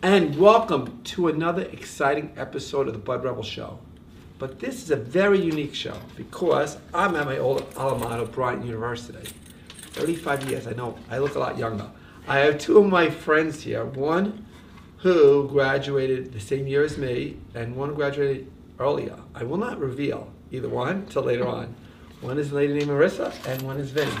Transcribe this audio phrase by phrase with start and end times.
[0.00, 3.80] and welcome to another exciting episode of the Bud Rebel Show.
[4.38, 8.64] But this is a very unique show because I'm at my old alma mater, Bryant
[8.64, 9.28] University.
[9.90, 11.90] 35 years, I know, I look a lot younger.
[12.28, 13.84] I have two of my friends here.
[13.84, 14.46] One
[14.98, 19.18] who graduated the same year as me, and one graduated earlier.
[19.34, 21.74] I will not reveal either one till later on.
[22.20, 24.12] One is a lady named Marissa, and one is Vinny.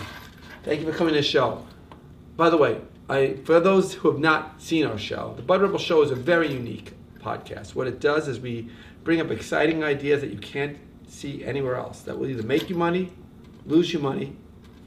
[0.64, 1.64] Thank you for coming to the show.
[2.36, 5.78] By the way, I, for those who have not seen our show, the Bud Rebel
[5.78, 7.74] Show is a very unique podcast.
[7.74, 8.68] What it does is we
[9.02, 10.76] bring up exciting ideas that you can't
[11.08, 13.10] see anywhere else that will either make you money,
[13.64, 14.36] lose you money,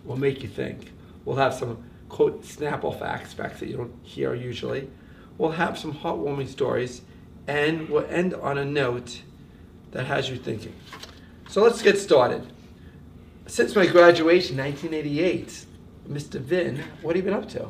[0.06, 0.92] or make you think.
[1.26, 4.88] We'll have some quote Snapple facts, facts that you don't hear usually.
[5.40, 7.02] We'll have some heartwarming stories,
[7.48, 9.24] and we'll end on a note
[9.92, 10.76] that has you thinking.
[11.50, 12.46] So let's get started.
[13.48, 15.66] Since my graduation, 1988,
[16.08, 16.40] Mr.
[16.40, 17.68] Vin, what have you been up to?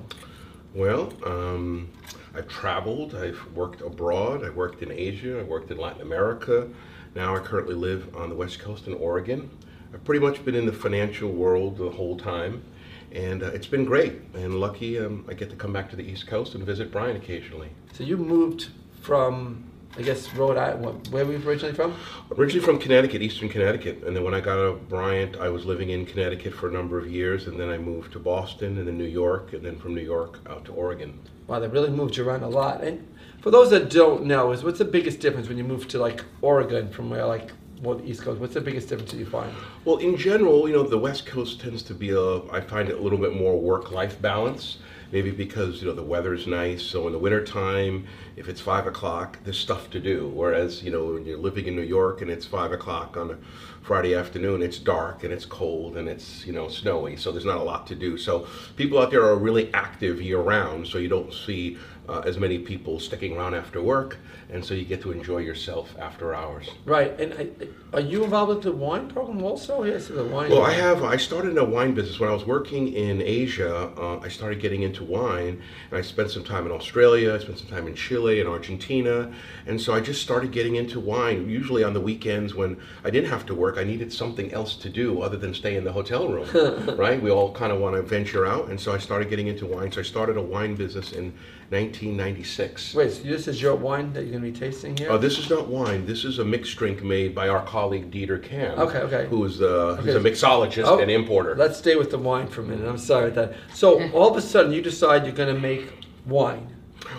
[0.73, 1.89] Well, um,
[2.33, 6.69] I've traveled, I've worked abroad, I worked in Asia, I worked in Latin America.
[7.13, 9.49] Now I currently live on the West Coast in Oregon.
[9.93, 12.63] I've pretty much been in the financial world the whole time,
[13.11, 14.21] and uh, it's been great.
[14.33, 17.21] And lucky um, I get to come back to the East Coast and visit Bryant
[17.21, 17.71] occasionally.
[17.91, 18.69] So you moved
[19.01, 21.09] from, I guess, Rhode Island.
[21.09, 21.95] Where were you originally from?
[22.37, 25.65] Originally from Connecticut, Eastern Connecticut, and then when I got out of Bryant, I was
[25.65, 28.87] living in Connecticut for a number of years, and then I moved to Boston, and
[28.87, 31.19] then New York, and then from New York out to Oregon.
[31.47, 32.81] Wow, they really moved you around a lot.
[32.81, 33.05] And
[33.41, 36.23] for those that don't know, is what's the biggest difference when you move to like
[36.41, 38.39] Oregon from where like well, the East Coast?
[38.39, 39.51] What's the biggest difference that you find?
[39.85, 42.97] Well, in general, you know, the West Coast tends to be a, I find it
[42.97, 44.77] a little bit more work-life balance.
[45.11, 46.81] Maybe because, you know, the weather's nice.
[46.81, 50.29] So in the wintertime, if it's five o'clock, there's stuff to do.
[50.29, 53.37] Whereas, you know, when you're living in New York and it's five o'clock on a
[53.81, 57.17] Friday afternoon, it's dark and it's cold and it's, you know, snowy.
[57.17, 58.17] So there's not a lot to do.
[58.17, 60.87] So people out there are really active year round.
[60.87, 61.77] So you don't see
[62.09, 64.17] uh, as many people sticking around after work.
[64.49, 66.69] And so you get to enjoy yourself after hours.
[66.85, 67.17] Right.
[67.19, 67.49] And I,
[67.93, 69.83] are you involved with the wine program also?
[69.83, 70.49] Yes, the wine.
[70.49, 71.03] Well, I have.
[71.03, 73.91] I started in a wine business when I was working in Asia.
[73.97, 77.33] Uh, I started getting into wine, and I spent some time in Australia.
[77.33, 79.31] I spent some time in Chile and Argentina,
[79.65, 81.49] and so I just started getting into wine.
[81.49, 84.89] Usually on the weekends when I didn't have to work, I needed something else to
[84.89, 86.47] do other than stay in the hotel room.
[86.97, 87.21] right?
[87.21, 89.91] We all kind of want to venture out, and so I started getting into wine.
[89.93, 91.33] So I started a wine business in
[91.71, 92.93] 1996.
[92.95, 95.09] Wait, so this is your wine that you're going to be tasting here?
[95.09, 96.05] Oh, this is not wine.
[96.05, 98.77] This is a mixed drink made by our colleague Dieter Kam.
[98.77, 99.27] Okay, okay.
[99.29, 100.29] Who is uh, he's Okay.
[100.29, 101.55] a mixologist Oh, and importer.
[101.55, 102.87] Let's stay with the wine for a minute.
[102.87, 103.57] I'm sorry about that.
[103.73, 105.93] So all of a sudden, you decide you're going to make
[106.25, 106.67] wine.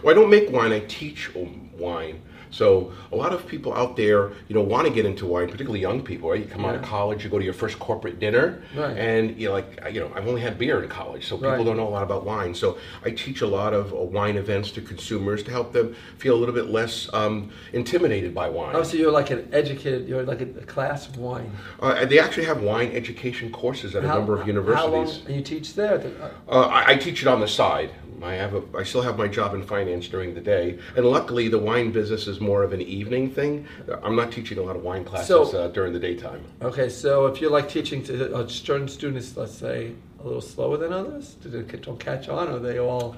[0.02, 0.72] Well, I don't make wine.
[0.72, 2.20] I teach um, wine.
[2.52, 5.80] So a lot of people out there, you know, want to get into wine, particularly
[5.80, 6.30] young people.
[6.30, 6.40] Right?
[6.40, 8.96] You come out of college, you go to your first corporate dinner, Right.
[8.96, 11.64] and you're like, you know, I've only had beer in college, so people Right.
[11.64, 12.54] don't know a lot about wine.
[12.54, 16.34] So I teach a lot of uh, wine events to consumers to help them feel
[16.34, 18.76] a little bit less um, intimidated by wine.
[18.76, 21.50] Oh, so you're like an educated, you're like a, a class of wine.
[21.80, 24.84] Uh, they actually have wine education courses at a number of universities.
[24.84, 26.02] How long, and you teach there?
[26.48, 27.90] Uh, I, I teach it on the side.
[28.22, 31.48] I have a, I still have my job in finance during the day, and luckily
[31.48, 33.66] the wine business is more of an evening thing.
[34.02, 36.44] I'm not teaching a lot of wine classes So- uh, during the daytime.
[36.62, 40.76] Okay, so if you're like teaching to uh, certain students, let's say, a little slower
[40.76, 43.16] than others, do they don't catch on, or are they all?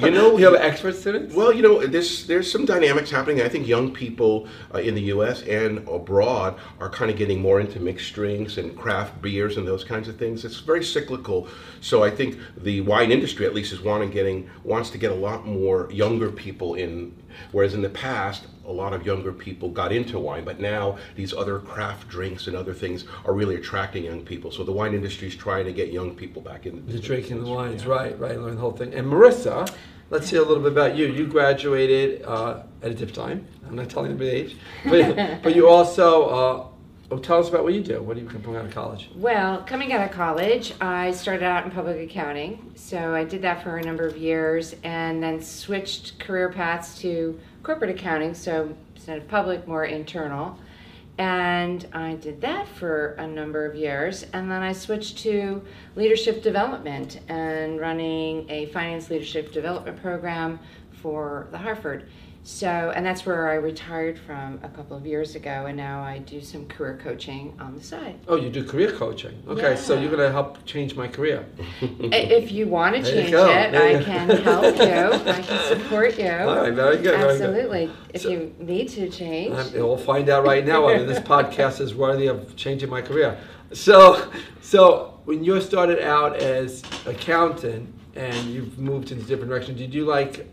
[0.00, 1.34] You know- you have expert students.
[1.34, 3.42] Well, you know, there's there's some dynamics happening.
[3.42, 5.42] I think young people uh, in the U.S.
[5.42, 9.84] and abroad are kind of getting more into mixed drinks and craft beers and those
[9.84, 10.44] kinds of things.
[10.44, 11.48] It's very cyclical.
[11.80, 15.14] So I think the wine industry, at least, is wanting getting wants to get a
[15.14, 17.14] lot more younger people in.
[17.52, 21.32] Whereas in the past, a lot of younger people got into wine, but now these
[21.32, 24.50] other craft drinks and other things are really attracting young people.
[24.50, 26.84] So the wine industry is trying to get young people back in.
[26.86, 27.90] You're drinking the wines, Yeah.
[27.90, 28.18] right?
[28.18, 28.94] Right, learn the whole thing.
[28.94, 29.68] And Marissa,
[30.10, 31.06] let's hear a little bit about you.
[31.06, 33.46] You graduated uh, at a different time.
[33.66, 34.56] I'm not telling anybody the age,
[35.16, 36.24] but, but you also.
[36.28, 36.66] Uh,
[37.12, 38.02] oh, tell us about what you do.
[38.02, 39.10] What do you come out of college?
[39.14, 42.72] Well, coming out of college, I started out in public accounting.
[42.74, 47.38] So I did that for a number of years and then switched career paths to
[47.62, 48.34] corporate accounting.
[48.34, 50.58] So instead of public, more internal.
[51.18, 54.24] And I did that for a number of years.
[54.32, 55.62] And then I switched to
[55.94, 60.58] leadership development and running a finance leadership development program
[61.02, 62.08] for the Hartford.
[62.44, 66.18] So, and that's where I retired from a couple of years ago, and now I
[66.18, 68.18] do some career coaching on the side.
[68.26, 69.40] Oh, you do career coaching.
[69.46, 71.46] Okay, so you're going to help change my career.
[71.80, 75.30] If you want to change it, There I can help you.
[75.30, 76.30] I can support you.
[76.30, 77.16] All right, very good.
[77.16, 77.44] Very good.
[77.48, 77.90] Absolutely.
[78.12, 79.54] If So- you need to change.
[79.56, 83.38] Um, we'll find out right now whether this podcast is worthy of changing my career.
[83.72, 84.30] So,
[84.60, 90.04] so when you started out as accountant and you've moved into different directions, did you
[90.04, 90.48] like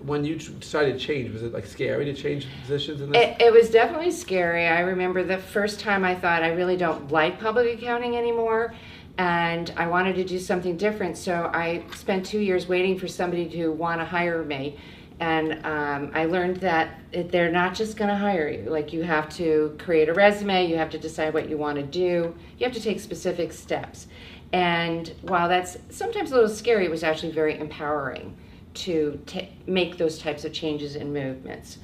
[0.00, 3.22] when you decided to change, was it like scary to change positions in this?
[3.22, 4.66] It, it was definitely scary.
[4.66, 8.74] I remember the first time I thought I really don't like public accounting anymore,
[9.18, 11.18] and I wanted to do something different.
[11.18, 14.78] So I spent two years waiting for somebody to want to hire me,
[15.20, 18.70] and um, I learned that they're not just going to hire you.
[18.70, 21.82] Like you have to create a resume, you have to decide what you want to
[21.82, 24.06] do, you have to take specific steps.
[24.52, 28.36] And while that's sometimes a little scary, it was actually very empowering
[28.78, 29.20] to
[29.66, 31.78] make those types of changes and movements.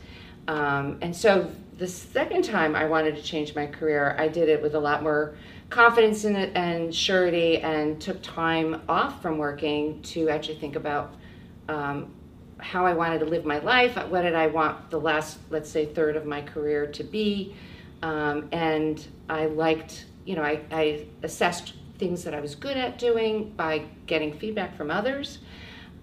[0.46, 4.62] Um, and so the second time I wanted to change my career, I did it
[4.62, 5.35] with a lot more
[5.70, 11.14] confidence in it and surety and took time off from working to actually think about
[11.69, 12.12] um,
[12.58, 13.97] how I wanted to live my life.
[13.97, 17.56] What did I want the last, let's say, third of my career to be?
[18.02, 22.99] Um, and I liked, you know, I, I assessed things that I was good at
[22.99, 25.38] doing by getting feedback from others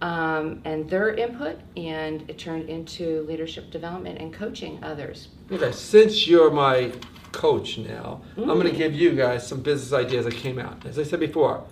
[0.01, 5.30] um, and their input, and it turned into leadership development and coaching others.
[5.51, 6.92] Okay, since you're my
[7.31, 10.86] coach now, I'm going to give you guys some business ideas that came out.
[10.86, 11.63] As I said before,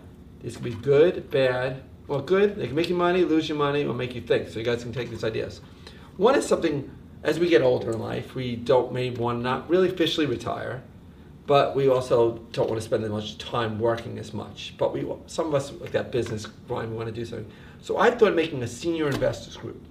[0.42, 1.84] these can be good, bad.
[2.08, 4.50] Well, good, they can make you money, lose you money, or make you think.
[4.50, 5.62] So you guys can take these ideas.
[6.18, 6.90] One is something,
[7.24, 10.84] as we get older in life, we don't maybe want to not really officially retire,
[11.46, 14.76] but we also don't want to spend as much time working as much.
[14.78, 17.52] But we, some of us, like that business grind, we want to do something.
[17.82, 19.82] So I thought of making a senior investors group.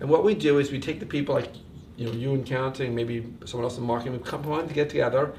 [0.00, 1.52] And what we do is we take the people like
[1.96, 4.90] you know you in accounting, maybe someone else in marketing, we come on to get
[4.90, 5.32] together,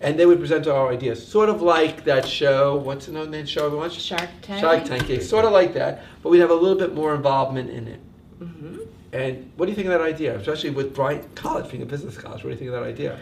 [0.00, 2.76] and they would present our ideas, sort of like that show.
[2.76, 3.90] What's the name show everyone?
[3.90, 4.60] Shark Tank.
[4.60, 7.70] Shark Tank, yeah, sort of like that, but we'd have a little bit more involvement
[7.70, 8.00] in it.
[8.38, 8.78] hmm
[9.12, 12.18] And what do you think of that idea, especially with Bryant College being a business
[12.18, 12.44] college?
[12.44, 13.18] What do you think of that idea?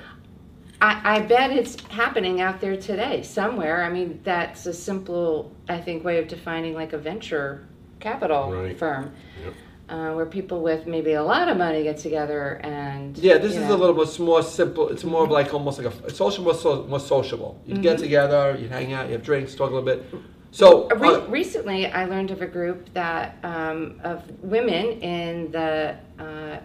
[0.83, 3.85] I, I bet it's happening out there today somewhere.
[3.85, 7.67] I mean, that's a simple, I think, way of defining like a venture
[8.11, 8.77] capital Right.
[8.79, 9.13] firm.
[9.45, 9.55] Yep.
[9.89, 13.61] Uh, where people with maybe a lot of money get together and Yeah, this you
[13.61, 13.75] is know.
[13.75, 14.89] a little bit more simple.
[14.89, 17.61] It's more of like almost like a it's social, more, so, more sociable.
[17.67, 18.03] You get Mhm.
[18.03, 20.05] together, you hang out, you have drinks, talk a little bit.
[20.53, 25.51] So Uh, Re- uh, recently, I learned of a group that um, of women in
[25.51, 26.57] the uh,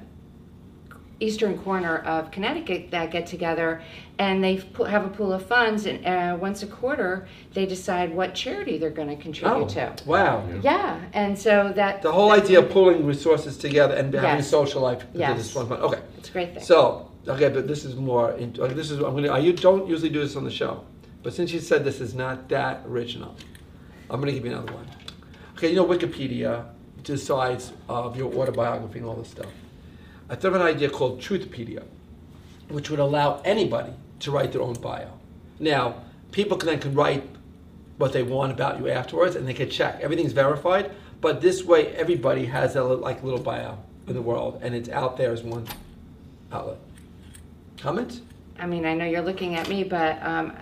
[1.20, 3.82] eastern corner of Connecticut that get together,
[4.18, 8.14] and they pu- have a pool of funds, and uh, once a quarter they decide
[8.16, 9.94] what charity they're going to contribute oh, to.
[10.06, 10.48] wow.
[10.62, 14.82] Yeah, and so that The whole idea of pulling resources together and having a social
[14.82, 15.00] life.
[15.00, 15.40] because Yes.
[15.40, 15.80] it's fun, fun.
[15.82, 16.02] Okay.
[16.18, 16.64] it's a great thing.
[16.64, 18.32] So okay, but this is more.
[18.34, 19.32] In, this is I'm gonna.
[19.32, 20.84] I you don't usually do this on the show,
[21.24, 23.36] but since you said this is not that original,
[24.10, 24.88] I'm gonna give you another one.
[25.58, 26.66] Okay, you know Wikipedia
[27.04, 29.52] decides of your autobiography and all this stuff.
[30.30, 31.84] I thought of an idea called Truthpedia,
[32.70, 35.08] which would allow anybody to write their own bio.
[35.60, 35.96] Now,
[36.32, 37.28] people can then can write
[37.98, 40.00] what they want about you afterwards, and they can check.
[40.02, 40.92] Everything's verified,
[41.22, 43.78] but this way, everybody has a like little bio
[44.08, 45.66] in the world, and it's out there as one
[46.52, 46.78] outlet.
[47.78, 48.22] Comments?
[48.60, 50.54] I mean, I know you're looking at me, but um,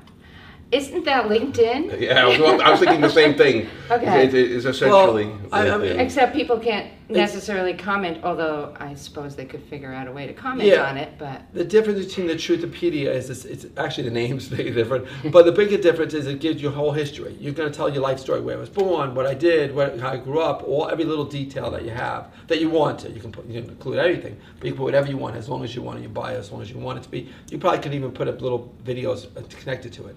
[0.72, 2.00] isn't that LinkedIn?
[2.00, 3.68] Yeah, I was, I was thinking the same thing.
[3.92, 4.24] Okay.
[4.26, 5.32] It, it is essentially.
[5.52, 10.08] I- I mean- Except people can't necessarily comment, although I suppose they could figure out
[10.08, 10.90] a way to comment Yeah.
[10.90, 11.42] on it, but.
[11.54, 15.52] The difference between the Truthopedia is this, it's actually the name's big different, but the
[15.52, 17.36] bigger difference is it gives you a whole history.
[17.40, 19.98] You're going to tell your life story, where I was born, what I did, where,
[20.00, 23.10] how I grew up, all every little detail that you have that you want to.
[23.12, 25.48] You can put, you can include everything, but you can put whatever you want as
[25.50, 27.30] long as you want in your bio, as long as you want it to be.
[27.50, 30.16] You probably could even put up little videos uh, connected to it.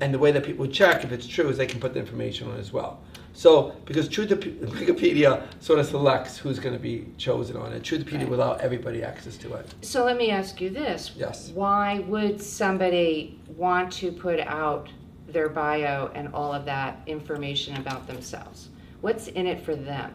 [0.00, 2.48] And the way that people check if it's true is they can put the information
[2.48, 3.00] on it as well.
[3.38, 8.14] So, because Truthop- Wikipedia sort of selects who's going to be chosen on it, Truthopedia
[8.18, 8.28] Right.
[8.28, 9.72] will allow everybody access to it.
[9.80, 11.12] So let me ask you this.
[11.16, 11.52] Yes.
[11.54, 14.88] Why would somebody want to put out
[15.28, 18.70] their bio and all of that information about themselves?
[19.02, 20.10] What's in it for them?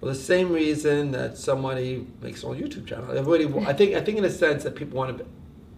[0.00, 3.10] Well, the same reason that somebody makes a YouTube channel.
[3.18, 5.24] Everybody, I think, I think in a sense that people want to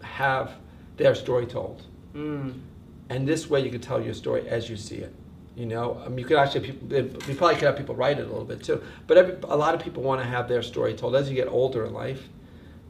[0.07, 0.53] have
[0.99, 2.53] their story told, Mm.
[3.09, 5.15] and this way you can tell your story as you see it.
[5.57, 6.87] You know, I mean, you could actually, people,
[7.27, 8.83] we probably could have people write it a little bit too.
[9.07, 11.17] But every, a lot of people want to have their story told.
[11.17, 12.29] As you get older in life,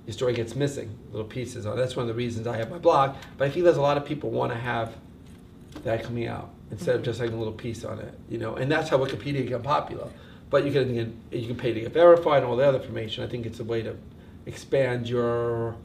[0.05, 1.65] your story gets missing, little pieces.
[1.65, 3.15] That's one of the reasons I have my blog.
[3.39, 4.97] But I feel there's a lot of people want to have
[5.85, 8.19] that coming out instead of just having a little piece on it.
[8.29, 10.09] You know, and that's how Wikipedia got popular.
[10.51, 13.23] But you can get, you can pay to get verified and all the other information.
[13.23, 13.97] I think it's a way to
[14.47, 15.77] expand your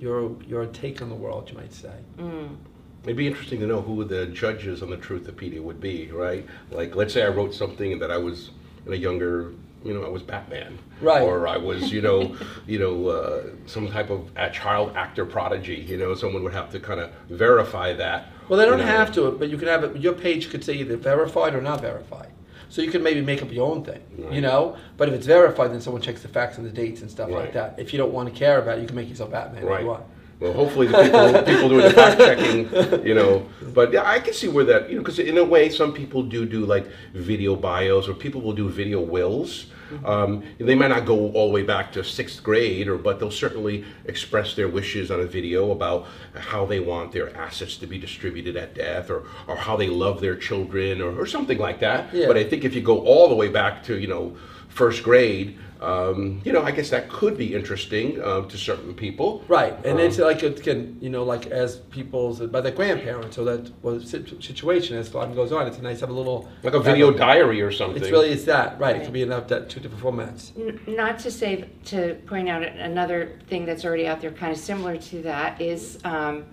[0.00, 1.94] your your take on the world, you might say.
[2.18, 2.56] Mm.
[3.04, 6.44] It'd be interesting to know who the judges on the Truthopedia would be, right?
[6.70, 8.50] Like, let's say I wrote something that I was
[8.86, 9.52] in a younger,
[9.84, 11.22] you know, I was Batman, Right.
[11.22, 12.36] Or I was, you know,
[12.66, 15.76] you know, uh, some type of a child actor prodigy.
[15.76, 18.26] You know, someone would have to kind of verify that.
[18.48, 18.90] Well, they don't you know.
[18.90, 19.96] have to, but you can have it.
[19.96, 22.30] Your page could say either verified or not verified.
[22.70, 24.76] So you can maybe make up your own thing, you know.
[24.98, 27.54] But if it's verified, then someone checks the facts and the dates and stuff like
[27.54, 27.78] that.
[27.78, 29.86] If you don't want to care about it, you can make yourself Batman if you
[29.86, 30.04] want.
[30.40, 33.48] Well, hopefully the people, people doing the fact checking, you know.
[33.74, 36.22] But yeah, I can see where that, you know, because in a way, some people
[36.22, 39.66] do do like video bios, or people will do video wills.
[40.04, 43.30] Um, they might not go all the way back to sixth grade, or but they'll
[43.30, 47.98] certainly express their wishes on a video about how they want their assets to be
[47.98, 52.14] distributed at death, or or how they love their children, or, or something like that.
[52.14, 52.26] Yeah.
[52.26, 54.36] But I think if you go all the way back to you know
[54.68, 55.58] first grade.
[55.80, 59.44] Um, you know, I guess that could be interesting uh, to certain people.
[59.48, 63.38] Right, and Um, it's like it can, you know, like as people's by their grandparents
[63.38, 65.66] or that was situation as time goes on.
[65.68, 68.02] It's nice to have a little like a video diary or something.
[68.02, 68.96] It's really it's that right.
[68.96, 69.04] It Right.
[69.04, 70.50] could be enough that two different formats.
[70.58, 74.58] N- Not to say, to point out another thing that's already out there, kind of
[74.58, 76.44] similar to that, is um,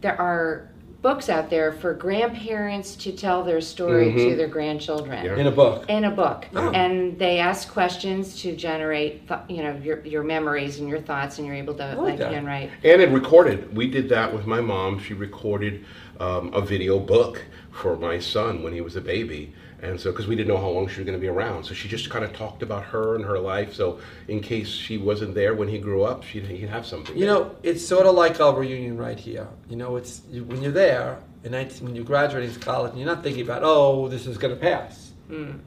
[0.00, 0.71] there are
[1.02, 5.24] books out there for grandparents to tell their story to their grandchildren.
[5.24, 5.36] Yeah.
[5.36, 5.84] In a book.
[5.88, 6.70] In a book, Oh.
[6.70, 11.38] and they ask questions to generate, th- you know, your your memories and your thoughts,
[11.38, 12.32] and you're able to like like that.
[12.32, 12.70] handwrite.
[12.84, 13.76] and it recorded.
[13.76, 15.00] We did that with my mom.
[15.00, 15.84] She recorded
[16.20, 17.42] um, a video book
[17.72, 19.52] for my son when he was a baby.
[19.82, 21.74] And so, because we didn't know how long she was going to be around, so
[21.74, 23.74] she just kind of talked about her and her life.
[23.74, 23.98] So,
[24.28, 27.16] in case she wasn't there when he grew up, she'd, he'd have something.
[27.16, 27.34] You there.
[27.34, 29.48] know, it's sort of like our reunion right here.
[29.68, 33.12] You know, it's you, when you're there, and 19, when you're graduating college, and you're
[33.12, 35.12] not thinking about, oh, this is going to pass.
[35.28, 35.58] Mm.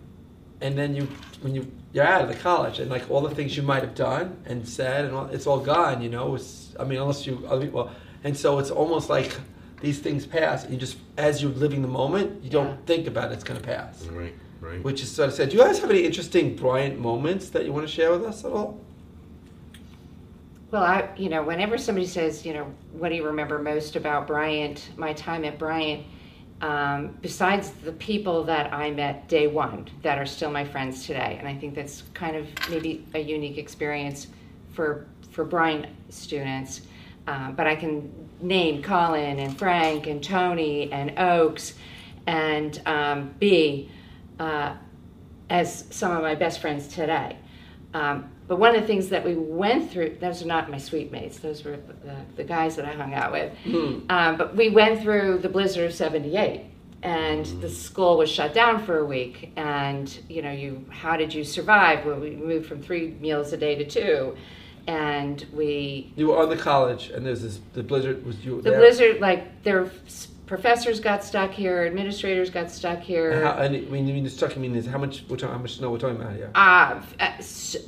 [0.62, 1.10] And then you,
[1.42, 3.96] when you you're out of the college, and like all the things you might have
[3.96, 6.02] done and said, and all, it's all gone.
[6.02, 7.92] You know, it's I mean, unless you well,
[8.24, 9.38] and so it's almost like
[9.82, 12.76] these things pass, and you just as you're living the moment, you don't Yeah.
[12.86, 14.06] think about it's going to pass.
[14.08, 14.84] Right, right.
[14.84, 15.50] Which is sort of sad.
[15.50, 18.44] Do you guys have any interesting Bryant moments that you want to share with us
[18.46, 18.80] at all?
[20.72, 24.28] Well, I, you know, whenever somebody says, you know, what do you remember most about
[24.28, 26.04] Bryant, my time at Bryant,
[26.62, 31.36] um, besides the people that I met day one that are still my friends today,
[31.40, 34.28] and I think that's kind of maybe a unique experience
[34.74, 36.82] for for Bryant students.
[37.28, 41.74] Uh, but I can name Colin and Frank and Tony and Oaks
[42.28, 43.90] and um, B
[44.40, 44.76] uh,
[45.50, 47.38] as some of my best friends today.
[47.94, 51.12] Um, but one of the things that we went through, those are not my suite
[51.12, 53.52] mates, those were the, the guys that I hung out with.
[54.10, 56.66] Um, but we went through the blizzard of 78
[57.02, 59.52] and the school was shut down for a week.
[59.56, 62.06] And, you know, you, how did you survive?
[62.06, 64.36] Well, we moved from three meals a day to two.
[64.88, 68.70] And we, You were on the college, and there's this the blizzard was you the
[68.70, 68.80] there.
[68.80, 69.90] blizzard, like, their
[70.46, 73.32] professors got stuck here, administrators got stuck here.
[73.32, 75.22] And, how, and when you mean the stuck, you mean is how much?
[75.28, 76.52] Which, how much snow we're talking about here?
[76.54, 77.32] Uh, uh,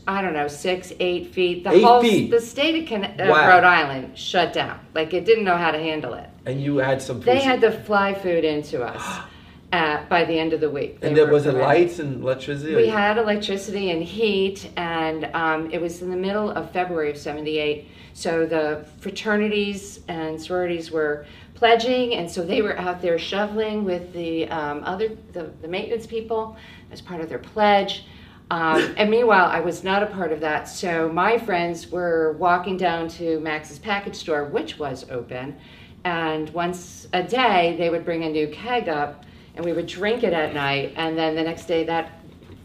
[0.07, 1.63] I don't know, six, eight feet.
[1.63, 2.31] The Eight whole, feet?
[2.31, 3.47] the state of uh, Wow.
[3.47, 4.79] Rhode Island shut down.
[4.95, 6.29] Like it didn't know how to handle it.
[6.47, 7.19] And you had some.
[7.21, 9.03] They food- had to fly food into us
[9.71, 10.97] uh, by the end of the week.
[11.01, 12.75] And there was it lights and electricity.
[12.75, 17.17] We had electricity and heat, and um, it was in the middle of February of
[17.17, 17.87] '78.
[18.13, 24.13] So the fraternities and sororities were pledging, and so they were out there shoveling with
[24.13, 26.55] the um, other the, the maintenance people
[26.91, 28.05] as part of their pledge.
[28.49, 30.69] Um, and meanwhile, I was not a part of that.
[30.69, 35.57] So my friends were walking down to Max's package store, which was open,
[36.05, 39.25] and once a day they would bring a new keg up,
[39.57, 40.93] and we would drink it at night.
[40.95, 42.11] And then the next day, that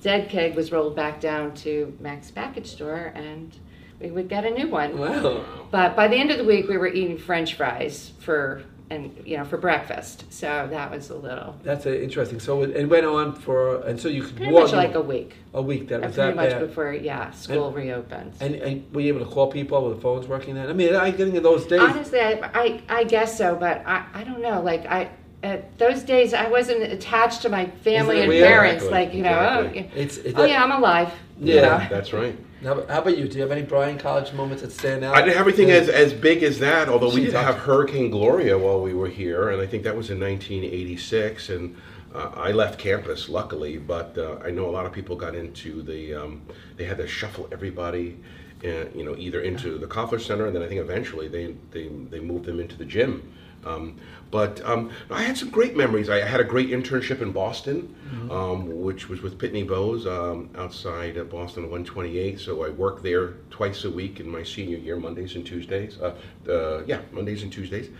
[0.03, 3.57] dead keg was rolled back down to Max's package store, and
[3.99, 4.99] we would get a new one.
[4.99, 5.45] Wow.
[5.71, 9.39] But by the end of the week, we were eating French fries for and you
[9.39, 10.31] know for breakfast.
[10.31, 12.39] So that was a little That's interesting.
[12.41, 15.01] So it, it went on for, and so you could pretty walk much like a
[15.01, 15.35] week.
[15.55, 15.89] a week.
[15.89, 16.67] That Uh, was pretty that much bad.
[16.67, 18.37] before yeah school reopens.
[18.43, 20.69] And, and were you able to call people with the phones working then?
[20.69, 21.81] I mean, I getting in those days.
[21.81, 24.61] Honestly, I, I I guess so, but I I don't know.
[24.61, 25.09] Like I.
[25.43, 28.47] At those days, I wasn't attached to my family and weird?
[28.47, 28.85] parents.
[28.85, 29.91] Exactly, Like you know, exactly.
[29.93, 31.13] oh, it's, it's oh yeah, I'm alive.
[31.41, 31.61] you Yeah.
[31.63, 31.87] know.
[31.91, 32.39] That's right.
[32.63, 33.27] How, about- how about you?
[33.27, 35.17] Do you have any Bryant College moments that stand out?
[35.17, 38.09] I didn't have everything as, as big as that, although we She did have Hurricane
[38.11, 41.49] Gloria while we were here, and I think that was in 1986.
[41.49, 41.77] And
[42.15, 45.83] uh, I left campus, luckily, but uh, I know a lot of people got into
[45.83, 46.43] the, um,
[46.77, 48.17] they had to shuffle everybody,
[48.65, 51.89] uh, you know, either into the Koffler Center, and then I think eventually they, they,
[51.89, 53.33] they moved them into the gym.
[53.65, 53.97] Um,
[54.31, 56.09] but um, I had some great memories.
[56.09, 57.95] I had a great internship in Boston,
[58.31, 62.41] um, which was with Pitney Bowes um, outside of Boston 128.
[62.41, 65.99] So I worked there twice a week in my senior year, Mondays and Tuesdays.
[66.01, 66.15] Uh,
[66.49, 67.91] uh, yeah, Mondays and Tuesdays.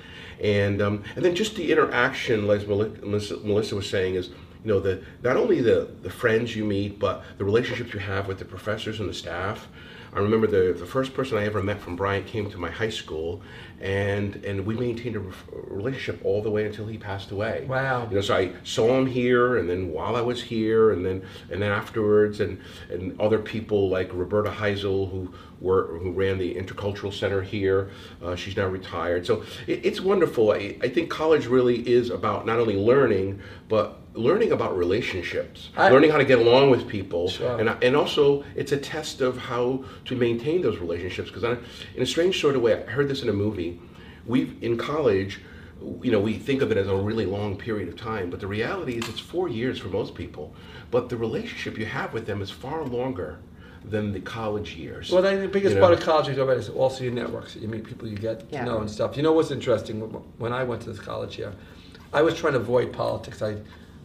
[0.41, 4.73] And um, and then just the interaction, as Meli- Melissa, Melissa was saying, is you
[4.73, 8.39] know the not only the the friends you meet, but the relationships you have with
[8.39, 9.69] the professors and the staff.
[10.15, 12.91] I remember the the first person I ever met from Bryant came to my high
[12.91, 13.41] school,
[13.83, 15.23] and and we maintained a
[15.53, 17.67] relationship all the way until he passed away.
[17.69, 18.07] Wow.
[18.09, 21.23] You know, so I saw him here, and then while I was here, and then
[21.51, 22.61] and then afterwards, and
[22.91, 27.91] and other people like Roberta Heisel, who were who ran the Intercultural Center here.
[28.23, 29.27] Uh, she's now retired.
[29.27, 30.53] So it, it's wonderful.
[30.53, 35.89] I, I think college really is about not only learning, but learning about relationships, I-
[35.89, 37.59] learning how to get along with people, Sure.
[37.59, 41.31] and and also it's a test of how to maintain those relationships.
[41.31, 41.59] Because
[41.97, 43.72] in a strange sort of way, I heard this in a movie.
[44.27, 45.41] We in college,
[46.03, 48.47] you know, we think of it as a really long period of time, but the
[48.47, 50.55] reality is it's four years for most people.
[50.91, 53.39] But the relationship you have with them is far longer
[53.85, 55.11] than the college years.
[55.11, 55.87] Well, I the biggest You know?
[55.87, 57.57] part of college you talk about is also your networks.
[57.57, 58.61] You meet people you get Yeah.
[58.61, 59.17] to know and stuff.
[59.17, 60.01] You know what's interesting?
[60.39, 61.53] When I went to this college here,
[62.13, 63.43] I was trying to avoid politics.
[63.43, 63.57] I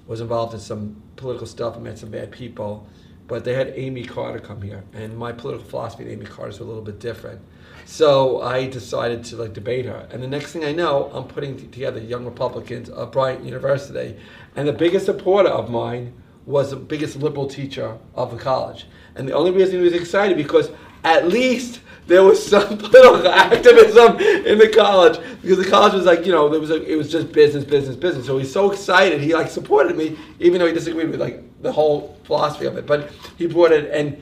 [0.07, 2.87] was involved in some political stuff and met some bad people.
[3.27, 6.65] But they had Amy Carter come here, and my political philosophy and Amy Carter's were
[6.65, 7.41] a little bit different.
[7.89, 11.55] So I decided to like debate her, and the next thing I know, I'm putting
[11.55, 14.17] t- together Young Republicans of Bryant University,
[14.57, 16.13] and the biggest supporter of mine
[16.45, 18.87] was the biggest liberal teacher of the college.
[19.15, 20.69] And the only reason he was excited because
[21.05, 25.17] at least there was some political activism in the college.
[25.41, 27.95] Because the college was like you know there was a, it was just business business
[27.95, 28.25] business.
[28.25, 31.71] So he's so excited he like supported me even though he disagreed with like the
[31.71, 32.85] whole philosophy of it.
[32.85, 34.21] But he brought it and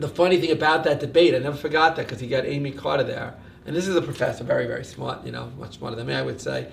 [0.00, 3.04] the funny thing about that debate i never forgot that because he got amy carter
[3.04, 3.34] there
[3.66, 6.22] and this is a professor very very smart you know much smarter than me i
[6.22, 6.68] would say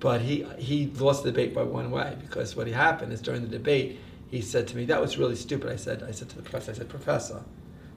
[0.00, 3.48] but he he lost the debate by one way because what happened is during the
[3.48, 3.98] debate
[4.30, 6.70] he said to me that was really stupid i said i said to the professor
[6.72, 7.42] i said professor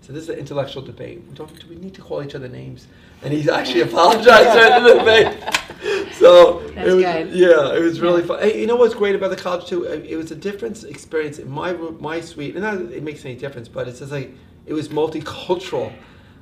[0.03, 1.21] so this is an intellectual debate.
[1.29, 1.59] We don't.
[1.59, 2.88] Do we need to call each other names?
[3.21, 5.43] And he's actually apologized during the debate.
[6.13, 7.33] So That's it was, good.
[7.33, 8.27] yeah, it was really Yeah.
[8.27, 8.39] fun.
[8.41, 9.83] Hey, you know what's great about the college too?
[9.85, 12.55] It was a different experience in my my suite.
[12.55, 14.31] And not that it makes any difference, but it's just like
[14.65, 15.94] it was multicultural.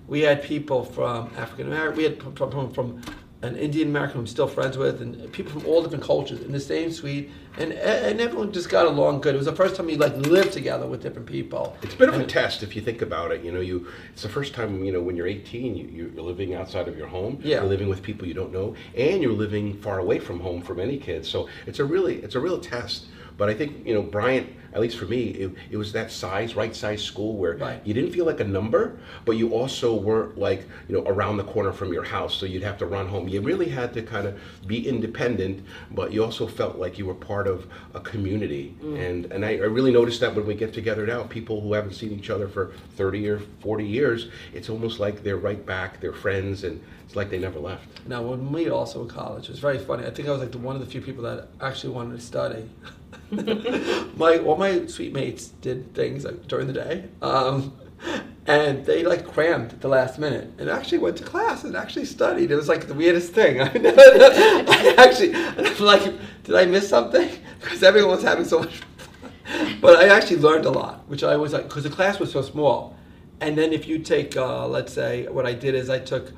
[0.08, 1.98] We had people from African American.
[1.98, 3.02] We had from, from
[3.42, 6.60] an Indian American I'm still friends with, and people from all different cultures in the
[6.60, 9.34] same suite, and and everyone just got along good.
[9.34, 11.78] It was the first time you like lived together with different people.
[11.82, 13.42] It's a bit of a test if you think about it.
[13.44, 16.54] You know, you it's the first time you know when you're 18, you, you're living
[16.54, 17.40] outside of your home.
[17.42, 17.58] Yeah.
[17.58, 20.76] You're living with people you don't know, and you're living far away from home for
[20.76, 21.30] many kids.
[21.30, 23.06] So it's a really it's a real test.
[23.40, 26.56] But I think you know Bryant, at least for me, it, it was that size,
[26.56, 27.82] right size school where Right.
[27.86, 31.46] you didn't feel like a number, but you also weren't like you know around the
[31.46, 33.30] corner from your house, so you'd have to run home.
[33.30, 37.16] You really had to kind of be independent, but you also felt like you were
[37.16, 38.76] part of a community.
[38.84, 39.00] Mm.
[39.10, 41.94] And and I, I really noticed that when we get together now, people who haven't
[41.94, 46.12] seen each other for 30 or 40 years, it's almost like they're right back, they're
[46.12, 47.88] friends, and it's like they never left.
[48.06, 50.06] Now, when we also in college, it was very funny.
[50.06, 52.22] I think I was like the, one of the few people that actually wanted to
[52.22, 52.70] study.
[54.18, 57.78] my all my suite mates did things like during the day, um,
[58.48, 62.06] and they like crammed at the last minute and actually went to class and actually
[62.06, 62.50] studied.
[62.50, 63.62] It was like the weirdest thing.
[63.62, 66.04] I actually, I'm like,
[66.44, 67.30] did I miss something?
[67.60, 68.78] Because everyone was having so much.
[68.78, 69.78] fun.
[69.82, 72.42] But I actually learned a lot, which I was like, because the class was so
[72.42, 72.96] small.
[73.42, 76.32] And then if you take, uh, let's say, what I did is I took,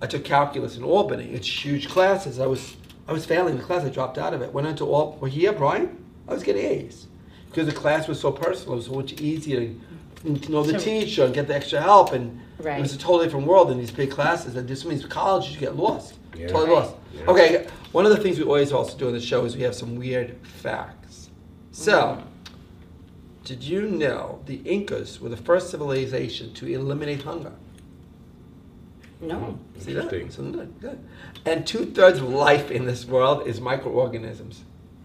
[0.00, 1.30] I took calculus in Albany.
[1.30, 2.38] It's huge classes.
[2.38, 2.76] I was,
[3.08, 3.84] I was failing the class.
[3.84, 4.52] I dropped out of it.
[4.52, 5.16] Went into all.
[5.20, 5.98] Well, here, Bryant,
[6.32, 7.06] I was getting A's
[7.48, 8.72] because the class was so personal.
[8.72, 9.60] It was so much easier
[10.24, 12.12] to, to know the So- teacher and get the extra help.
[12.12, 12.78] And Right.
[12.78, 14.56] it was a totally different world than these big classes.
[14.56, 16.14] And this means college, you get lost.
[16.36, 16.46] Yeah.
[16.48, 16.74] Totally Right.
[16.74, 16.94] lost.
[17.14, 17.24] Yeah.
[17.30, 17.66] Okay.
[17.92, 19.96] One of the things we always also do in the show is we have some
[19.96, 21.30] weird facts.
[21.72, 21.92] So.
[21.92, 22.28] Mm-hmm.
[23.44, 27.50] Did you know the Incas were the first civilization to eliminate hunger?
[29.20, 29.58] No.
[29.78, 30.04] See that?
[30.04, 30.30] Interesting.
[30.30, 30.98] So good, good.
[31.44, 34.62] And two thirds of life in this world is microorganisms.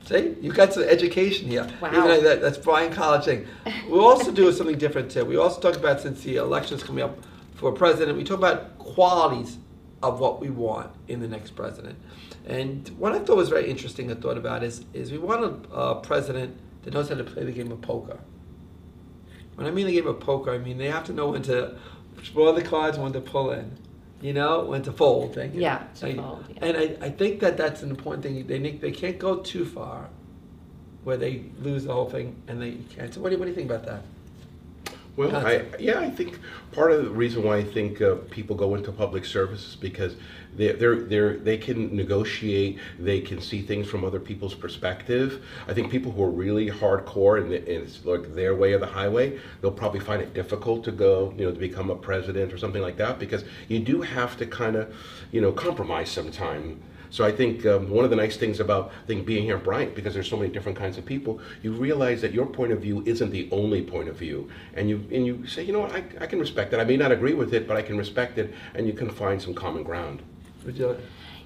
[0.07, 1.67] See, you got some education here.
[1.81, 1.89] Wow.
[1.89, 3.47] Even that, that's Bryant College thing.
[3.89, 5.25] We also do something different too.
[5.25, 7.17] We also talk about since the election's coming up
[7.57, 9.57] for president, we talk about qualities
[10.03, 11.97] of what we want in the next president.
[12.45, 15.75] And what I thought was very interesting, I thought about is is we want a,
[15.75, 18.19] a president that knows how to play the game of poker.
[19.55, 21.77] When I mean the game of poker, I mean they have to know when to
[22.31, 23.75] draw the cards, when to pull in,
[24.21, 25.35] you know, when to fold.
[25.35, 25.61] Thank you.
[25.61, 26.65] Yeah, to And- fold, yeah.
[26.65, 28.47] And I, I think that that's an important thing.
[28.47, 30.09] They they can't go too far,
[31.03, 33.13] where they lose the whole thing and they can't.
[33.13, 34.01] So what do you, what do you think about that?
[35.15, 36.39] Well, I, yeah, I think
[36.73, 40.15] part of the reason why I think uh, people go into public service is because
[40.57, 45.45] they're, they're, they're, they can negotiate, they can see things from other people's perspective.
[45.67, 49.39] I think people who are really hardcore and, it's like their way of the highway,
[49.61, 52.81] they'll probably find it difficult to go, you know, to become a president or something
[52.81, 54.93] like that because you do have to kind of,
[55.31, 56.81] you know, compromise sometime.
[57.09, 59.63] So I think um, one of the nice things about I think being here at
[59.63, 62.81] Bryant, because there's so many different kinds of people, you realize that your point of
[62.81, 65.93] view isn't the only point of view, and you and you say, you know what,
[65.93, 66.79] I, I can respect that.
[66.79, 69.41] I may not agree with it, but I can respect it, and you can find
[69.41, 70.21] some common ground.
[70.67, 70.97] Would you-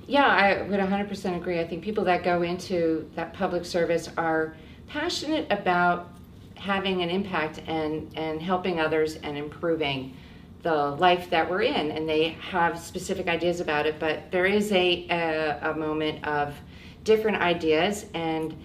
[0.08, 1.60] Yeah, I would 100% agree.
[1.60, 4.56] I think people that go into that public service are
[4.88, 6.10] passionate about
[6.56, 10.18] having an impact and, and helping others and improving
[10.64, 11.92] the life that we're in.
[11.92, 16.56] And they have specific ideas about it, but there is a, a, a moment of
[17.04, 18.08] different ideas.
[18.16, 18.56] And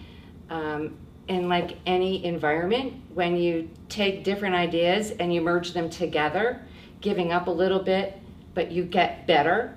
[0.48, 0.96] um,
[1.28, 6.62] in like any environment, when you take different ideas and you merge them together,
[7.02, 8.18] giving up a little bit,
[8.54, 9.75] but you get better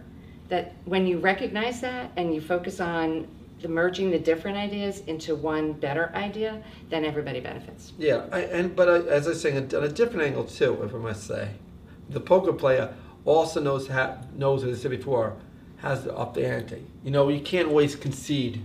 [0.49, 3.27] that when you recognize that and you focus on
[3.62, 7.93] the merging the different ideas into one better idea, then everybody benefits.
[7.97, 10.93] Yeah, I, and but I, as I was saying, on a different angle too, if
[10.93, 11.49] I must say,
[12.09, 12.93] the poker player
[13.25, 15.35] also knows ha- knows as I said before,
[15.77, 16.85] has to up the ante.
[17.03, 18.62] You know, you can't always concede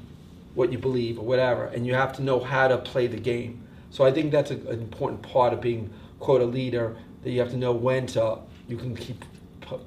[0.55, 3.67] what you believe or whatever, and you have to know how to play the game.
[3.91, 7.41] So I think that's a, an important part of being quote a leader that you
[7.41, 9.25] have to know when to you can keep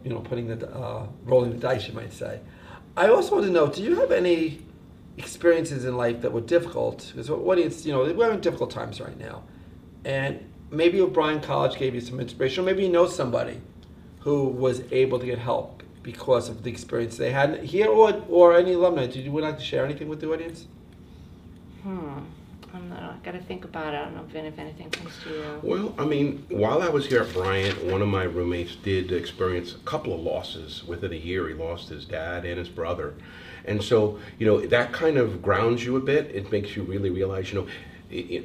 [0.04, 2.40] you know putting the uh, rolling the dice, you might say.
[2.96, 4.60] I also want to know, do you have any
[5.18, 7.12] experiences in life that were difficult?
[7.12, 9.44] Because audience, you know, we're having difficult times right now,
[10.04, 10.40] and
[10.72, 13.62] maybe O'Brien College gave you some inspiration, or maybe you know somebody
[14.22, 18.56] who was able to get help because of the experience they had here, or or
[18.56, 19.06] any alumni.
[19.06, 20.68] Did you would like to share anything with the audience?
[21.84, 22.20] Hmm.
[22.78, 23.98] I'm not, I gotta think about it.
[23.98, 25.60] I don't know if, if anything comes to you.
[25.64, 29.74] Well, I mean, while I was here at Bryant, one of my roommates did experience
[29.74, 31.48] a couple of losses within a year.
[31.48, 33.16] He lost his dad and his brother.
[33.66, 36.28] And so, you know, that kind of grounds you a bit.
[36.28, 37.68] It makes you really realize, you know,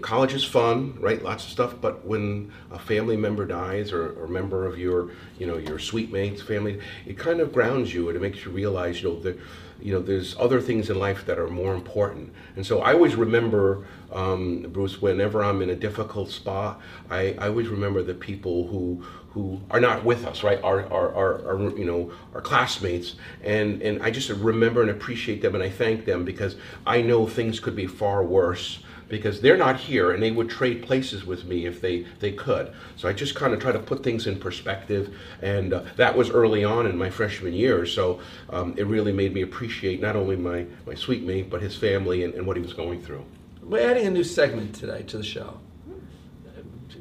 [0.00, 1.22] college is fun, right?
[1.22, 1.74] Lots of stuff.
[1.80, 5.78] But when a family member dies or, or a member of your, you know, your
[5.78, 9.20] suite mates, family, it kind of grounds you and it makes you realize, you know,
[9.20, 9.38] that,
[9.82, 12.32] you know, there's other things in life that are more important.
[12.56, 17.48] And so I always remember, um, Bruce, whenever I'm in a difficult spot, I, I
[17.48, 20.62] always remember the people who who are not with us, right?
[20.62, 23.14] Our, our, our, our, you know, our classmates.
[23.42, 27.26] And, and I just remember and appreciate them and I thank them because I know
[27.26, 28.80] things could be far worse
[29.12, 32.72] because they're not here and they would trade places with me if they, they could.
[32.96, 35.14] So I just kind of try to put things in perspective.
[35.42, 37.84] And uh, that was early on in my freshman year.
[37.84, 41.76] So um, it really made me appreciate not only my, my suite mate, but his
[41.76, 43.22] family and, and what he was going through.
[43.62, 45.60] We're adding a new segment today to the show,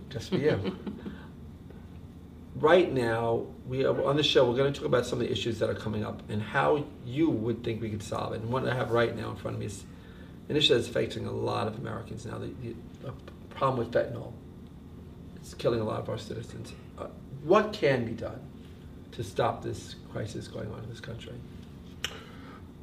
[0.09, 0.77] just for you.
[2.55, 4.49] right now, we are, on the show.
[4.49, 6.83] We're going to talk about some of the issues that are coming up and how
[7.05, 8.41] you would think we could solve it.
[8.41, 9.85] And what I have right now in front of me is
[10.51, 12.37] an issue that's facing a lot of Americans now.
[12.37, 12.51] The,
[13.01, 13.13] the
[13.49, 14.33] problem with fentanyl.
[15.37, 16.73] It's killing a lot of our citizens.
[16.97, 17.07] Uh,
[17.43, 18.39] what can be done
[19.13, 21.33] to stop this crisis going on in this country?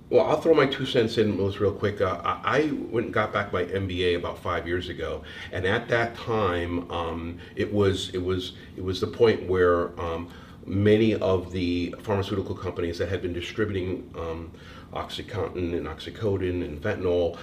[0.09, 2.00] Well, I'll throw my two cents in, Melissa, real quick.
[2.00, 5.88] Uh, I I went and got back my MBA about five years ago, and at
[5.88, 10.31] that time, um, it was it was it was the point where um,
[10.64, 14.50] many of the pharmaceutical companies that had been distributing um,
[14.92, 17.38] OxyContin and oxycodone and fentanyl,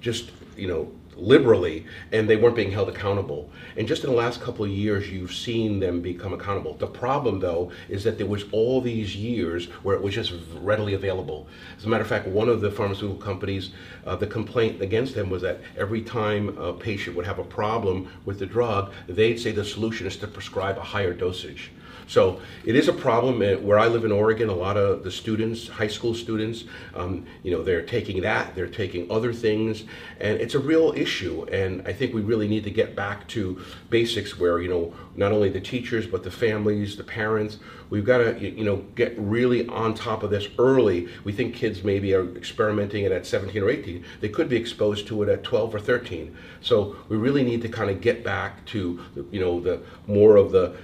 [0.00, 3.50] just you know liberally and they weren't being held accountable.
[3.76, 6.74] And just in the last couple of years you've seen them become accountable.
[6.74, 10.94] The problem though is that there was all these years where it was just readily
[10.94, 11.48] available.
[11.76, 13.70] As a matter of fact one of the pharmaceutical companies
[14.06, 18.10] uh, the complaint against them was that every time a patient would have a problem
[18.24, 21.70] with the drug they'd say the solution is to prescribe a higher dosage
[22.06, 24.48] so it is a problem where I live in Oregon.
[24.48, 26.64] A lot of the students, high school students,
[26.94, 29.84] um, you know, they're taking that, they're taking other things,
[30.20, 31.44] and it's a real issue.
[31.50, 35.32] And I think we really need to get back to basics where you know not
[35.32, 37.58] only the teachers but the families, the parents.
[37.90, 41.08] We've got to you know get really on top of this early.
[41.24, 44.04] We think kids maybe are experimenting it at 17 or 18.
[44.20, 46.36] They could be exposed to it at 12 or 13.
[46.60, 50.52] So we really need to kind of get back to you know the more of
[50.52, 50.76] the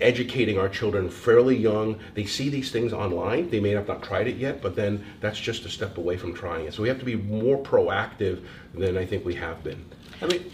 [0.00, 1.98] educating our children fairly young.
[2.14, 3.48] They see these things online.
[3.48, 6.34] They may have not tried it yet, but then that's just a step away from
[6.34, 6.74] trying it.
[6.74, 8.44] So we have to be more proactive
[8.74, 9.82] than I think we have been.
[10.22, 10.50] I mean,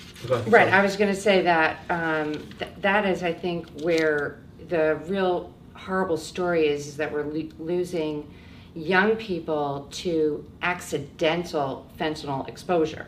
[0.46, 0.72] Right.
[0.72, 4.38] I was going to say that um, th- that is, I think, where
[4.68, 8.32] the real horrible story is, is that we're lo- losing
[8.74, 13.06] young people to accidental fentanyl exposure,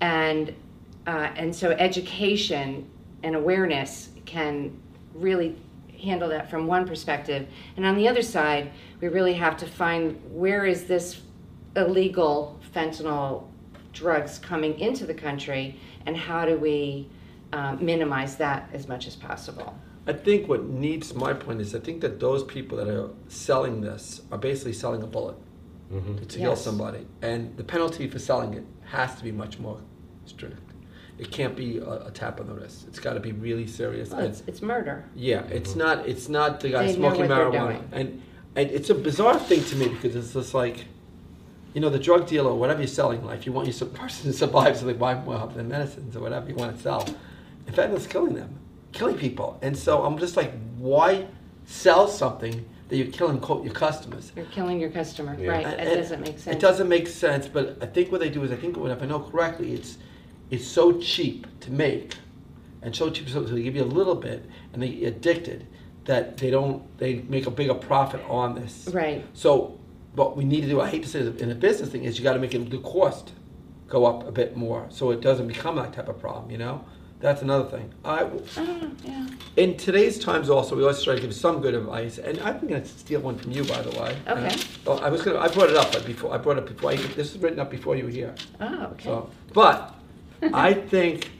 [0.00, 0.54] and
[1.06, 2.88] uh, and so education
[3.22, 4.78] and awareness can
[5.14, 5.56] really
[6.00, 8.70] handle that from one perspective, and on the other side,
[9.00, 11.20] we really have to find where is this
[11.76, 13.44] illegal fentanyl
[13.92, 17.08] drugs coming into the country and how do we
[17.52, 19.74] um, minimize that as much as possible.
[20.08, 23.82] I think what needs my point is I think that those people that are selling
[23.82, 25.36] this are basically selling a bullet.
[25.90, 26.20] Mhm.
[26.28, 26.60] to kill Yes.
[26.60, 28.62] somebody, and the penalty for selling it
[28.96, 29.78] has to be much more
[30.26, 30.60] strict.
[31.18, 32.84] It can't be a, a tap on the wrist.
[32.88, 34.10] It's got to be really serious.
[34.10, 35.06] Well, it's, it's murder.
[35.16, 36.06] yeah, it's not.
[36.06, 37.88] It's not the guy They know smoking what marijuana, doing.
[37.92, 38.22] and
[38.54, 40.84] and it's a bizarre thing to me because it's just like,
[41.72, 44.36] you know, the drug dealer, whatever you're selling in life, you want your person to
[44.36, 47.02] survive, so they buy more of the medicines or whatever you want to sell.
[47.66, 48.58] In fact, it's killing them,
[48.92, 51.26] killing people, and so I'm just like, why
[51.64, 54.32] sell something that you're killing quote your customers?
[54.34, 55.50] You're killing your customer, Yeah.
[55.50, 55.66] right?
[55.66, 56.56] And- That and doesn't make sense.
[56.56, 59.06] It doesn't make sense, but I think what they do is I think if I
[59.06, 59.98] know correctly, it's
[60.50, 62.14] it's so cheap to make,
[62.80, 65.66] and so cheap so they give you a little bit, and they get addicted
[66.06, 68.88] that they don't they make a bigger profit on this.
[68.92, 69.24] Right.
[69.34, 69.78] So
[70.14, 72.16] what we need to do, I hate to say it in a business thing, is
[72.18, 73.32] you got to make it, the cost
[73.88, 76.50] go up a bit more so it doesn't become that type of problem.
[76.50, 76.84] You know,
[77.20, 77.92] that's another thing.
[78.04, 79.26] I I uh-huh, yeah.
[79.56, 82.80] in today's times, also, we always try to give some good advice, and I'm going
[82.80, 84.16] to steal one from you, by the way.
[84.26, 84.54] And I- Okay.
[84.54, 85.42] Uh, well, I was going to.
[85.42, 86.92] I brought it up, but before I brought it up before.
[86.92, 88.34] I, this is written up before you were here.
[88.60, 89.04] Oh, okay.
[89.04, 89.94] So, but
[90.52, 91.30] I think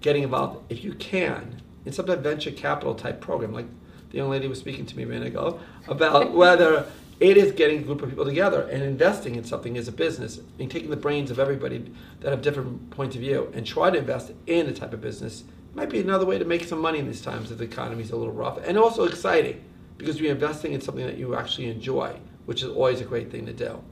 [0.00, 3.66] getting involved, if you can, in some type venture capital type program, like
[4.10, 5.58] the young lady was speaking to me a minute ago
[5.88, 6.86] about whether
[7.24, 10.40] it is getting a group of people together and investing in something as a business
[10.58, 13.98] and taking the brains of everybody that have different points of view and try to
[13.98, 17.06] invest in a type of business might be another way to make some money in
[17.06, 19.62] these times if the economy's a little rough and also exciting
[19.98, 23.46] because you're investing in something that you actually enjoy, which is always a great thing
[23.46, 23.82] to do.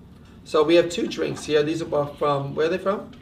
[0.45, 1.62] So we have two drinks here.
[1.62, 3.12] These are from where are they from?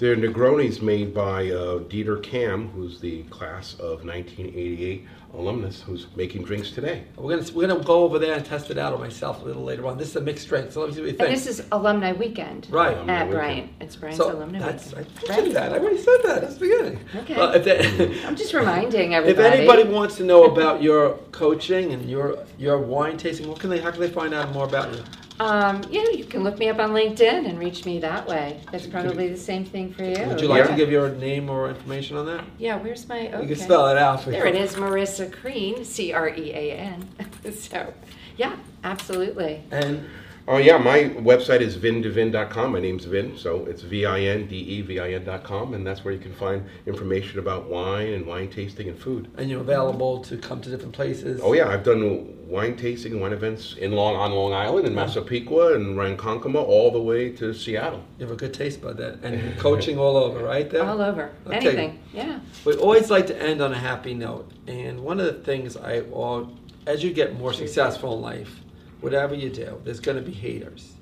[0.00, 6.42] They're Negronis made by uh, Dieter Kam, who's the class of 1988 alumnus who's making
[6.42, 7.04] drinks today.
[7.18, 9.62] We're gonna we're gonna go over there and test it out on myself a little
[9.62, 9.98] later on.
[9.98, 11.28] This is a mixed drink, so let me see what you think.
[11.28, 12.66] And this is alumni weekend.
[12.70, 12.96] right.
[12.96, 13.30] Alumni At weekend.
[13.42, 13.70] Bryant.
[13.82, 15.28] It's Bryant's so alumni that's I weekend.
[15.28, 15.52] mentioned Right.
[15.52, 15.72] that.
[15.74, 16.40] I already said that.
[16.40, 16.98] That's the beginning.
[17.16, 17.36] Okay.
[17.36, 19.48] Well, if, they- I'm just reminding everybody.
[19.48, 23.68] if anybody wants to know about your coaching and your your wine tasting, what can
[23.68, 23.78] they?
[23.80, 25.02] How can they find out more about you?
[25.40, 28.60] Um, yeah, you can look me up on LinkedIn and reach me that way.
[28.70, 30.26] That's probably the same thing for you.
[30.28, 30.70] Would you like Yeah.
[30.72, 32.44] to give your name or information on that?
[32.58, 33.40] Yeah, where's my, okay.
[33.40, 34.22] You can spell it out.
[34.22, 34.54] for There you.
[34.54, 37.08] it is, Marissa Crean, C R E A N.
[37.54, 37.94] So,
[38.36, 39.62] yeah, absolutely.
[39.70, 40.06] And
[40.50, 42.72] Oh yeah, my website is vindevin.com.
[42.72, 48.14] My name's Vin, so it's V-I-N-D-E-V-I-N.com, and that's where you can find information about wine
[48.14, 49.30] and wine tasting and food.
[49.36, 51.40] and you're available to come to different places.
[51.40, 54.92] Oh yeah, I've done wine tasting and wine events in Long on Long Island, in
[54.92, 58.02] Massapequa, and Ronkonkoma, all the way to Seattle.
[58.18, 60.82] You have a good taste bud that, and coaching all over, right there.
[60.82, 61.30] All over.
[61.46, 61.58] Okay.
[61.58, 62.00] Anything.
[62.12, 62.40] Yeah.
[62.64, 66.00] We always like to end on a happy note, and one of the things I,
[66.10, 66.50] all,
[66.88, 68.60] as you get more successful in life,
[69.00, 70.94] whatever you do, there's going to be haters,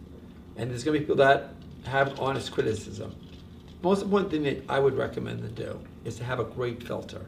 [0.57, 1.51] and there's going to be people that
[1.85, 3.15] have honest criticism.
[3.83, 7.27] Most important thing that I would recommend to do is to have a great filter,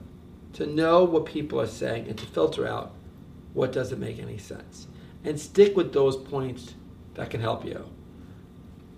[0.54, 2.94] to know what people are saying, and to filter out
[3.52, 4.86] what doesn't make any sense,
[5.24, 6.74] and stick with those points
[7.14, 7.88] that can help you.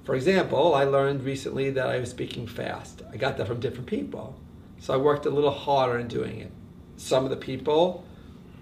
[0.04, 3.02] For example, I learned recently that I was speaking fast.
[3.12, 4.38] I got that from different people.
[4.80, 6.50] So I worked a little harder in doing it.
[6.96, 8.04] Some of the people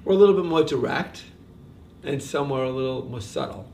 [0.04, 1.24] were a little bit more direct,
[2.02, 3.70] and some were a little more subtle.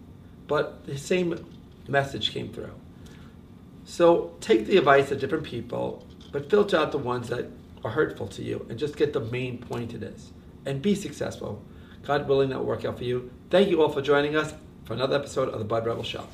[0.46, 1.44] But the same
[1.88, 2.72] message came through.
[3.84, 7.46] So take the advice of different people, but filter out the ones that
[7.84, 10.32] are hurtful to you and just get the main point it is.
[10.64, 11.62] And be successful.
[12.02, 13.30] God willing, that will work out for you.
[13.50, 14.52] Thank you all for joining us
[14.84, 16.26] for another episode of the Bud Rebel Show.